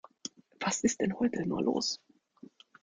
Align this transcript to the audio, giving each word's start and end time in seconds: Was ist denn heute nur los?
Was 0.59 0.81
ist 0.83 0.99
denn 0.99 1.19
heute 1.19 1.45
nur 1.45 1.61
los? 1.61 2.01